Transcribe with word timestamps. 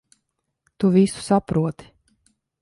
Tu 0.83 0.89
visu 0.95 1.21
saproti. 1.27 1.91